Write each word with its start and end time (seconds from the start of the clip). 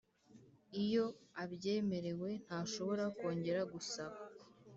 iyo 0.83 1.05
abyemerewe, 1.43 2.29
ntashobora 2.45 3.03
kongera 3.17 3.61
gusaba 3.73 4.17